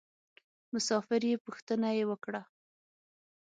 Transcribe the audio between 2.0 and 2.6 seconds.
وکړه.